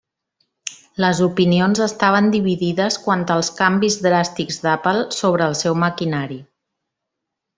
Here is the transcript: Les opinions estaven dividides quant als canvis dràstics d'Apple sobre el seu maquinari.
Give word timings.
Les 1.03 1.19
opinions 1.25 1.81
estaven 1.85 2.29
dividides 2.35 2.97
quant 3.03 3.25
als 3.35 3.51
canvis 3.61 3.97
dràstics 4.07 4.57
d'Apple 4.65 5.05
sobre 5.19 5.47
el 5.51 5.55
seu 5.63 5.77
maquinari. 5.87 6.41